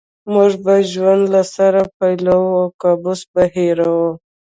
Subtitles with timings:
[0.33, 4.09] موږ به ژوند له سره پیلوو او کابوس به هېروو